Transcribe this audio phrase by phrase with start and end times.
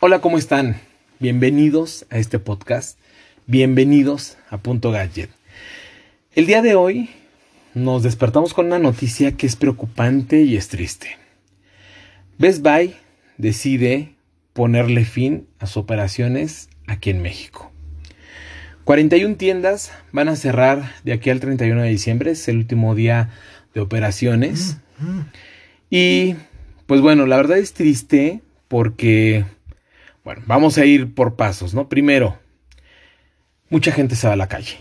[0.00, 0.80] Hola, ¿cómo están?
[1.18, 3.00] Bienvenidos a este podcast.
[3.48, 5.28] Bienvenidos a Punto Gadget.
[6.36, 7.10] El día de hoy
[7.74, 11.18] nos despertamos con una noticia que es preocupante y es triste.
[12.38, 12.94] Best Buy
[13.38, 14.14] decide
[14.52, 17.72] ponerle fin a sus operaciones aquí en México.
[18.84, 23.30] 41 tiendas van a cerrar de aquí al 31 de diciembre, es el último día
[23.74, 24.76] de operaciones.
[25.90, 26.36] Y
[26.86, 29.44] pues bueno, la verdad es triste porque
[30.28, 31.88] bueno, vamos a ir por pasos, ¿no?
[31.88, 32.38] Primero,
[33.70, 34.76] mucha gente se va a la calle.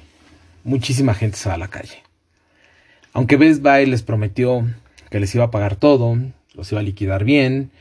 [0.65, 2.03] Muchísima gente se va a la calle.
[3.13, 4.67] Aunque Best Buy les prometió
[5.09, 6.17] que les iba a pagar todo,
[6.53, 7.71] los iba a liquidar bien,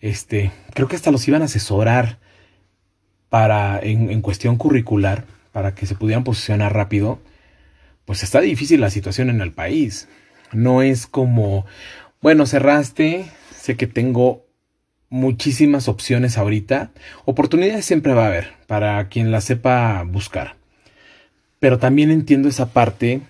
[0.00, 2.18] este, creo que hasta los iban a asesorar
[3.28, 7.20] para, en, en cuestión curricular, para que se pudieran posicionar rápido,
[8.06, 10.08] pues está difícil la situación en el país.
[10.50, 11.64] No es como,
[12.20, 14.43] bueno, cerraste, sé que tengo
[15.14, 16.90] muchísimas opciones ahorita.
[17.24, 20.56] Oportunidades siempre va a haber para quien la sepa buscar.
[21.60, 23.20] Pero también entiendo esa parte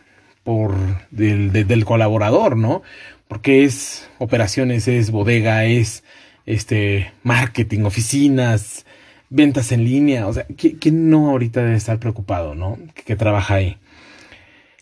[0.44, 0.75] por
[1.11, 2.83] del, del colaborador, ¿no?
[3.28, 6.05] Porque es operaciones, es bodega, es
[6.47, 8.87] este marketing, oficinas,
[9.28, 10.27] ventas en línea.
[10.27, 12.78] O sea, ¿quién no ahorita debe estar preocupado, ¿no?
[12.94, 13.77] Que, que trabaja ahí.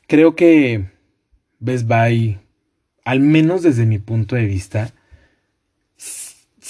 [0.07, 0.85] Creo que
[1.59, 2.39] Best Buy,
[3.05, 4.93] al menos desde mi punto de vista,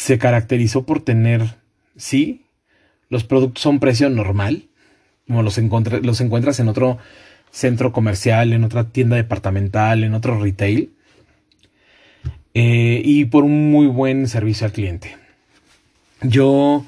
[0.03, 1.55] se caracterizó por tener,
[1.97, 2.45] sí,
[3.09, 4.65] los productos son precio normal,
[5.29, 6.99] como los, los encuentras en otro
[7.53, 10.91] centro comercial, en otra tienda departamental, en otro retail,
[12.53, 15.17] eh, y por un muy buen servicio al cliente.
[16.21, 16.85] Yo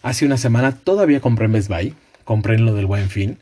[0.00, 1.92] hace una semana todavía compré en Best Buy,
[2.24, 3.36] compré en lo del buen fin,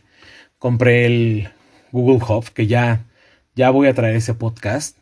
[0.59, 1.49] compré el
[1.93, 3.05] Google Hub, que ya,
[3.55, 4.97] ya voy a traer ese podcast,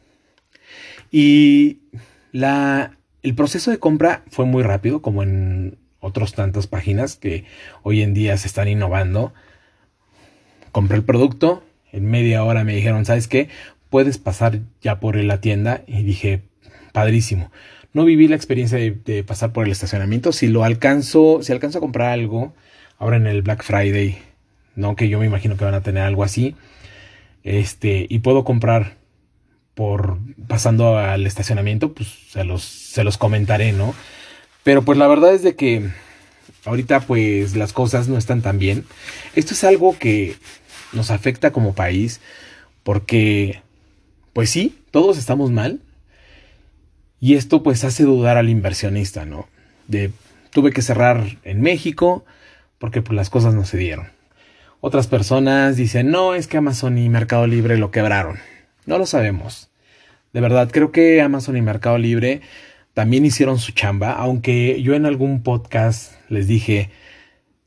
[1.11, 1.79] y
[2.33, 7.45] la el proceso de compra fue muy rápido, como en otras tantas páginas que
[7.83, 9.33] hoy en día se están innovando.
[10.73, 13.49] Compré el producto, en media hora me dijeron, ¿sabes qué?
[13.91, 16.43] Puedes pasar ya por la tienda y dije,
[16.93, 17.51] padrísimo.
[17.93, 20.33] No viví la experiencia de, pasar por el estacionamiento.
[20.33, 22.55] Si lo alcanzo, si alcanzo a comprar algo,
[22.99, 24.19] ahora en el Black Friday,
[24.77, 26.55] no que yo me imagino que van a tener algo así,
[27.43, 29.00] este, y puedo comprar
[29.75, 33.95] por pasando al estacionamiento, pues se los, se los comentaré, ¿no?
[34.63, 35.91] Pero pues la verdad es de que
[36.65, 38.85] ahorita pues las cosas no están tan bien.
[39.35, 40.37] Esto es algo que
[40.93, 42.21] nos afecta como país
[42.83, 43.63] porque
[44.33, 45.81] pues sí, todos estamos mal.
[47.21, 49.49] Y esto pues hace dudar al inversionista, ¿no?
[49.89, 50.11] De
[50.51, 52.25] tuve que cerrar en México
[52.79, 54.09] porque pues las cosas no se dieron.
[54.81, 58.39] Otras personas dicen, "No, es que Amazon y Mercado Libre lo quebraron."
[58.91, 59.71] No lo sabemos.
[60.33, 62.41] De verdad, creo que Amazon y Mercado Libre
[62.93, 66.91] también hicieron su chamba, aunque yo en algún podcast les dije,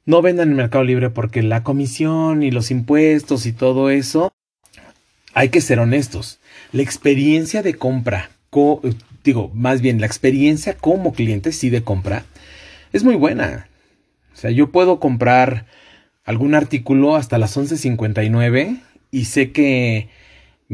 [0.05, 4.33] no vendan en Mercado Libre porque la comisión y los impuestos y todo eso,
[5.33, 6.41] hay que ser honestos.
[6.73, 8.29] La experiencia de compra,
[9.23, 12.25] digo, más bien la experiencia como cliente, sí de compra,
[12.91, 13.69] es muy buena.
[14.33, 15.67] O sea, yo puedo comprar
[16.25, 20.09] algún artículo hasta las 11.59 y sé que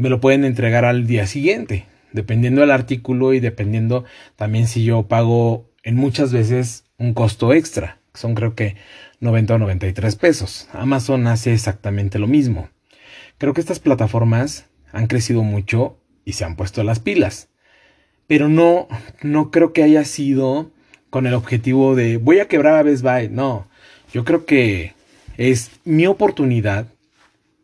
[0.00, 5.08] me lo pueden entregar al día siguiente, dependiendo del artículo y dependiendo también si yo
[5.08, 8.76] pago en muchas veces un costo extra, son creo que
[9.20, 10.68] 90 o 93 pesos.
[10.72, 12.70] Amazon hace exactamente lo mismo.
[13.36, 17.50] Creo que estas plataformas han crecido mucho y se han puesto las pilas.
[18.26, 18.88] Pero no,
[19.22, 20.70] no creo que haya sido
[21.10, 23.28] con el objetivo de voy a quebrar a Best Buy.
[23.28, 23.68] No,
[24.14, 24.94] yo creo que
[25.36, 26.86] es mi oportunidad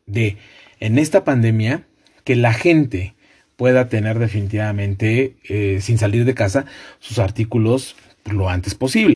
[0.05, 0.37] de
[0.81, 1.87] en esta pandemia
[2.27, 3.15] que la gente
[3.55, 6.67] pueda tener definitivamente, eh, sin salir de casa,
[6.99, 9.15] sus artículos lo antes posible.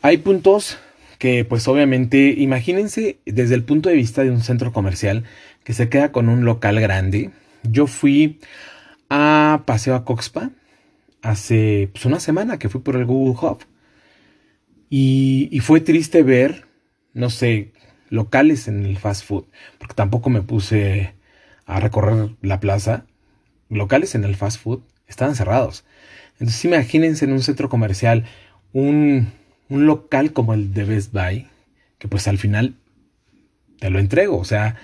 [0.00, 0.78] Hay puntos
[1.18, 5.24] que pues obviamente, imagínense desde el punto de vista de un centro comercial
[5.62, 7.32] que se queda con un local grande.
[7.64, 8.40] Yo fui
[9.10, 10.50] a Paseo a Coxpa
[11.20, 13.58] hace pues, una semana que fui por el Google Hub.
[14.88, 16.64] Y, y fue triste ver,
[17.12, 17.72] no sé,
[18.08, 19.44] locales en el fast food,
[19.78, 21.17] porque tampoco me puse
[21.68, 23.04] a recorrer la plaza,
[23.68, 25.84] locales en el fast food estaban cerrados.
[26.40, 28.24] Entonces imagínense en un centro comercial
[28.72, 29.32] un,
[29.68, 31.46] un local como el de Best Buy,
[31.98, 32.74] que pues al final
[33.78, 34.76] te lo entrego, o sea,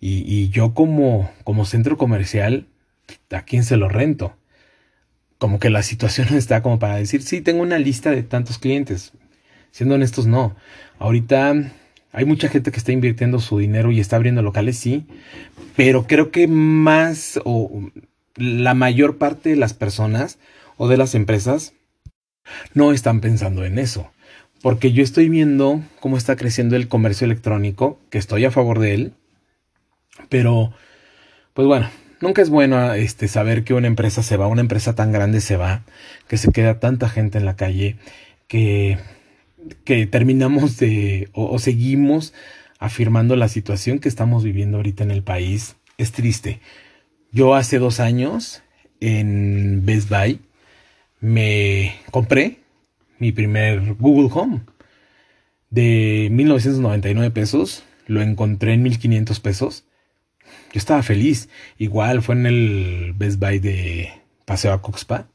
[0.00, 2.66] y, y, yo como, como centro comercial,
[3.30, 4.34] ¿a quién se lo rento?
[5.38, 9.12] Como que la situación está como para decir, sí, tengo una lista de tantos clientes.
[9.70, 10.56] Siendo honestos, no.
[10.98, 11.54] Ahorita
[12.12, 15.06] hay mucha gente que está invirtiendo su dinero y está abriendo locales, sí,
[15.76, 17.90] pero creo que más o
[18.36, 20.38] la mayor parte de las personas
[20.76, 21.74] o de las empresas
[22.74, 24.10] no están pensando en eso.
[24.62, 28.94] Porque yo estoy viendo cómo está creciendo el comercio electrónico, que estoy a favor de
[28.94, 29.12] él.
[30.28, 30.72] Pero,
[31.52, 35.10] pues bueno, nunca es bueno este, saber que una empresa se va, una empresa tan
[35.10, 35.82] grande se va,
[36.28, 37.96] que se queda tanta gente en la calle,
[38.46, 38.98] que,
[39.84, 42.32] que terminamos de, o seguimos
[42.78, 45.76] afirmando la situación que estamos viviendo ahorita en el país.
[45.98, 46.60] Es triste.
[47.30, 48.62] Yo hace dos años
[49.00, 50.40] en Best Buy
[51.20, 52.58] me compré
[53.18, 54.60] mi primer Google Home
[55.70, 57.84] de 1999 pesos.
[58.06, 59.84] Lo encontré en 1500 pesos.
[60.72, 61.48] Yo estaba feliz.
[61.78, 64.10] Igual fue en el Best Buy de
[64.44, 65.28] Paseo a Coxpa.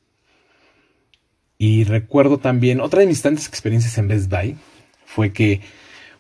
[1.57, 4.56] Y recuerdo también, otra de mis tantas experiencias en Best Buy
[5.06, 5.62] fue que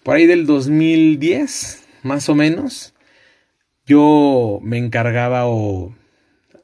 [0.03, 2.93] por ahí del 2010, más o menos,
[3.85, 5.95] yo me encargaba o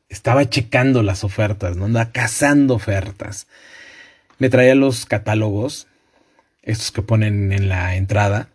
[0.09, 1.85] estaba checando las ofertas, ¿no?
[1.85, 3.47] Andaba cazando ofertas.
[4.39, 5.87] Me traía los catálogos,
[6.61, 8.49] estos que ponen en la entrada,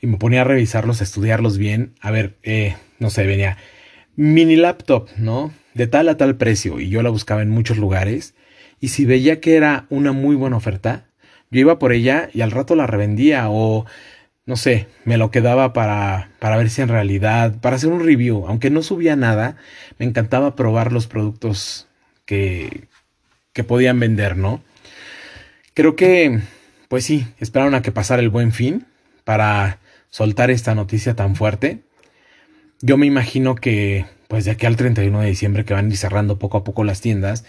[0.00, 1.94] y me ponía a revisarlos, a estudiarlos bien.
[2.00, 3.58] A ver, eh, no sé, venía
[4.16, 5.52] mini laptop, ¿no?
[5.74, 8.34] De tal a tal precio, y yo la buscaba en muchos lugares.
[8.80, 11.06] Y si veía que era una muy buena oferta,
[11.50, 13.86] yo iba por ella y al rato la revendía o
[14.46, 18.46] no sé, me lo quedaba para, para ver si en realidad, para hacer un review,
[18.46, 19.56] aunque no subía nada,
[19.98, 21.88] me encantaba probar los productos
[22.26, 22.86] que,
[23.52, 24.62] que podían vender, ¿no?
[25.74, 26.40] Creo que,
[26.88, 28.86] pues sí, esperaron a que pasara el buen fin
[29.24, 29.80] para
[30.10, 31.80] soltar esta noticia tan fuerte.
[32.80, 35.96] Yo me imagino que, pues de aquí al 31 de diciembre que van a ir
[35.96, 37.44] cerrando poco a poco las tiendas,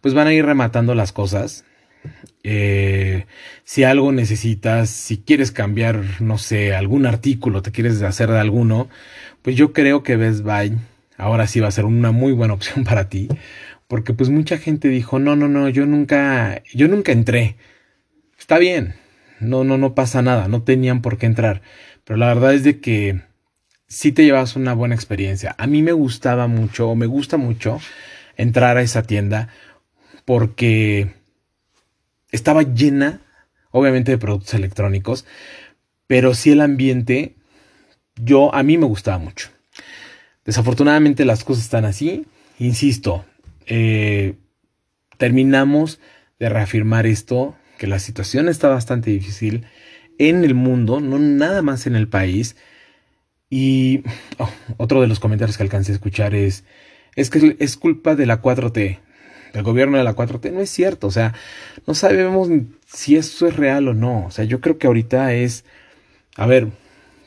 [0.00, 1.64] pues van a ir rematando las cosas.
[2.42, 3.26] Eh,
[3.64, 8.88] si algo necesitas, si quieres cambiar, no sé, algún artículo, te quieres hacer de alguno,
[9.42, 10.78] pues yo creo que Best Buy
[11.18, 13.28] ahora sí va a ser una muy buena opción para ti,
[13.88, 17.56] porque pues mucha gente dijo, no, no, no, yo nunca, yo nunca entré.
[18.38, 18.94] Está bien,
[19.40, 21.62] no, no, no pasa nada, no tenían por qué entrar,
[22.04, 23.20] pero la verdad es de que
[23.90, 25.54] sí te llevas una buena experiencia.
[25.58, 27.80] A mí me gustaba mucho, o me gusta mucho
[28.36, 29.48] entrar a esa tienda
[30.24, 31.12] porque
[32.30, 33.20] estaba llena,
[33.72, 35.26] obviamente, de productos electrónicos,
[36.06, 37.34] pero sí el ambiente,
[38.14, 39.50] yo, a mí me gustaba mucho.
[40.44, 42.26] Desafortunadamente las cosas están así,
[42.58, 43.24] insisto,
[43.66, 44.36] eh,
[45.18, 46.00] terminamos
[46.38, 49.66] de reafirmar esto, que la situación está bastante difícil
[50.18, 52.56] en el mundo, no nada más en el país.
[53.50, 54.04] Y
[54.38, 54.48] oh,
[54.78, 56.64] otro de los comentarios que alcancé a escuchar es,
[57.16, 59.00] es que es culpa de la 4T
[59.52, 60.52] del gobierno de la 4T.
[60.52, 61.34] No es cierto, o sea,
[61.86, 62.48] no sabemos
[62.86, 64.26] si eso es real o no.
[64.26, 65.64] O sea, yo creo que ahorita es,
[66.36, 66.68] a ver,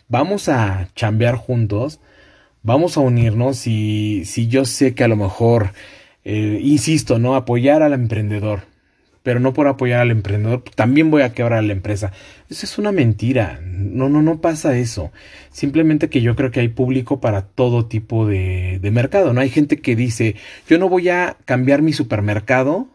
[0.08, 2.00] vamos a chambear juntos,
[2.64, 5.74] vamos a unirnos y si yo sé que a lo mejor,
[6.24, 7.36] eh, insisto, ¿no?
[7.36, 8.73] Apoyar al emprendedor
[9.24, 12.12] pero no por apoyar al emprendedor, también voy a quebrar a la empresa.
[12.50, 13.60] Eso es una mentira.
[13.64, 15.12] No, no, no pasa eso.
[15.52, 19.34] Simplemente que yo creo que hay público para todo tipo de, de mercado.
[19.34, 20.36] No hay gente que dice,
[20.68, 22.88] yo no voy a cambiar mi supermercado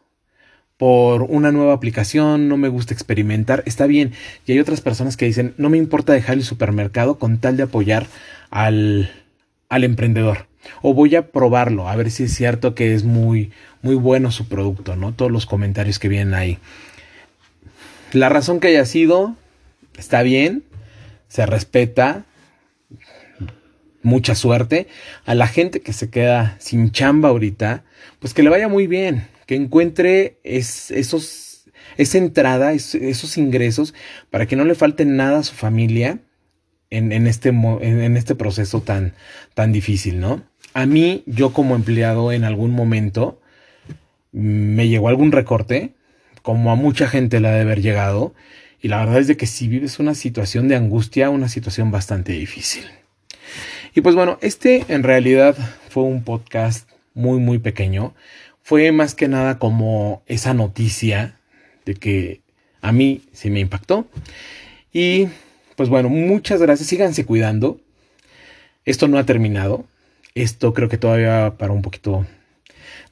[0.78, 4.12] por una nueva aplicación, no me gusta experimentar, está bien.
[4.46, 7.64] Y hay otras personas que dicen, no me importa dejar el supermercado con tal de
[7.64, 8.06] apoyar
[8.50, 9.10] al,
[9.68, 10.46] al emprendedor.
[10.82, 13.50] O voy a probarlo, a ver si es cierto que es muy,
[13.82, 15.12] muy bueno su producto, ¿no?
[15.12, 16.58] Todos los comentarios que vienen ahí.
[18.12, 19.36] La razón que haya sido,
[19.96, 20.64] está bien,
[21.28, 22.24] se respeta,
[24.02, 24.88] mucha suerte.
[25.24, 27.84] A la gente que se queda sin chamba ahorita,
[28.18, 31.64] pues que le vaya muy bien, que encuentre esos,
[31.96, 33.94] esa entrada, esos ingresos,
[34.30, 36.20] para que no le falte nada a su familia
[36.90, 39.14] en, en, este, en, este proceso tan,
[39.54, 40.42] tan difícil, ¿no?
[40.74, 43.37] A mí, yo como empleado en algún momento,
[44.32, 45.94] me llegó algún recorte,
[46.42, 48.34] como a mucha gente le ha de haber llegado,
[48.80, 52.32] y la verdad es de que si vives una situación de angustia, una situación bastante
[52.32, 52.84] difícil.
[53.94, 55.56] Y pues bueno, este en realidad
[55.88, 58.14] fue un podcast muy muy pequeño.
[58.62, 61.40] Fue más que nada como esa noticia
[61.84, 62.42] de que
[62.80, 64.06] a mí sí me impactó.
[64.92, 65.28] Y
[65.74, 66.88] pues bueno, muchas gracias.
[66.88, 67.80] Síganse cuidando.
[68.84, 69.86] Esto no ha terminado.
[70.34, 72.26] Esto creo que todavía para un poquito,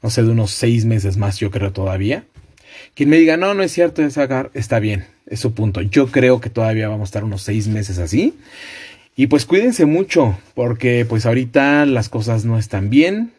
[0.02, 2.24] no sé, de unos seis meses más, yo creo todavía.
[2.94, 5.82] Quien me diga, no, no es cierto, es agar, está bien, es su punto.
[5.82, 8.34] Yo creo que todavía vamos a estar unos seis meses así.
[9.16, 13.32] Y pues cuídense mucho, porque pues ahorita las cosas no están bien.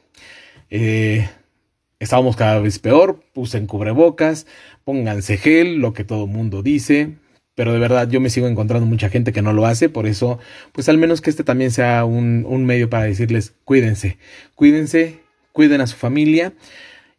[0.70, 1.30] Eh,
[2.00, 4.48] estábamos cada vez peor, puse en cubrebocas,
[4.84, 7.16] pónganse gel, lo que todo mundo dice,
[7.56, 10.40] pero de verdad yo me sigo encontrando mucha gente que no lo hace, por eso,
[10.74, 14.18] pues al menos que este también sea un, un medio para decirles, cuídense,
[14.56, 15.20] cuídense,
[15.58, 16.54] cuiden a su familia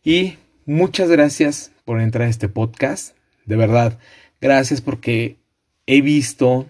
[0.05, 3.17] y muchas gracias por entrar a este podcast.
[3.47, 3.99] De verdad,
[4.41, 5.39] gracias porque
[5.89, 6.69] he visto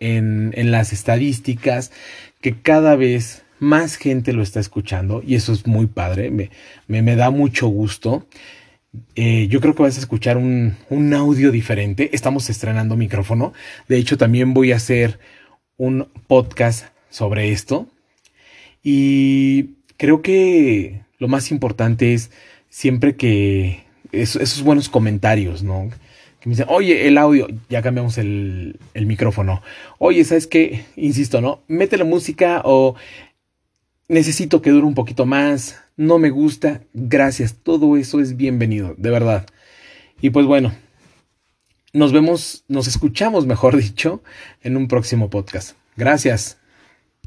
[0.00, 1.92] en, en las estadísticas
[2.40, 6.48] que cada vez más gente lo está escuchando y eso es muy padre, me,
[6.86, 8.26] me, da mucho gusto.
[9.14, 12.08] Eh, yo creo que vas a escuchar un, un, audio diferente.
[12.14, 13.52] Estamos estrenando micrófono.
[13.86, 15.20] De hecho, también voy a hacer
[15.76, 17.86] un podcast sobre esto.
[18.82, 22.32] Y creo que lo más importante es
[22.68, 25.90] siempre que esos buenos comentarios, ¿no?
[26.40, 29.62] Que me dicen, oye, el audio, ya cambiamos el, el micrófono.
[29.98, 30.84] Oye, ¿sabes qué?
[30.96, 31.60] Insisto, ¿no?
[31.68, 32.96] Mete la música o
[34.08, 39.10] necesito que dure un poquito más, no me gusta, gracias, todo eso es bienvenido, de
[39.10, 39.46] verdad.
[40.20, 40.72] Y pues bueno,
[41.92, 44.20] nos vemos, nos escuchamos, mejor dicho,
[44.64, 45.76] en un próximo podcast.
[45.96, 46.58] Gracias.